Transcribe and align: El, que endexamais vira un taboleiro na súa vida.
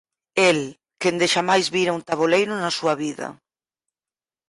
El, 0.49 0.59
que 0.99 1.09
endexamais 1.13 1.65
vira 1.75 1.95
un 1.97 2.05
taboleiro 2.09 2.53
na 2.57 2.71
súa 2.77 2.93
vida. 3.03 3.27